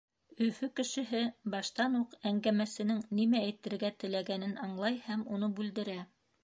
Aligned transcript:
Өфө 0.43 0.69
кешеһе 0.79 1.21
баштан 1.55 1.97
уҡ 1.99 2.15
әңгәмәсенең 2.31 3.05
нимә 3.21 3.45
әйтергә 3.51 3.93
теләгәнен 4.05 4.61
аңлай 4.69 5.01
һәм 5.11 5.29
уны 5.37 5.57
бүлдерә. 5.61 5.99